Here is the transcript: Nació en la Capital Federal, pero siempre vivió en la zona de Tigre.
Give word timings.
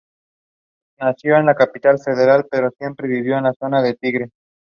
Nació 0.99 1.37
en 1.37 1.45
la 1.45 1.53
Capital 1.53 1.99
Federal, 1.99 2.47
pero 2.49 2.71
siempre 2.71 3.07
vivió 3.07 3.37
en 3.37 3.43
la 3.43 3.53
zona 3.53 3.83
de 3.83 3.93
Tigre. 3.93 4.29